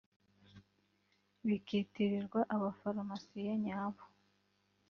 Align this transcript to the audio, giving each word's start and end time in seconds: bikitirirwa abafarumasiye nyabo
bikitirirwa 1.47 2.39
abafarumasiye 2.55 3.51
nyabo 3.65 4.03